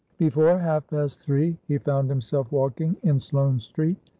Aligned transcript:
Before 0.17 0.57
half 0.57 0.87
past 0.87 1.19
three 1.21 1.59
he 1.67 1.77
found 1.77 2.09
himself 2.09 2.51
walking 2.51 2.95
in 3.03 3.19
Sloane 3.19 3.59
Street. 3.59 3.97